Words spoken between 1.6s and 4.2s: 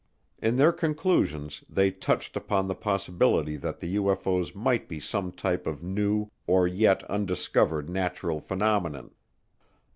they touched upon the possibility that the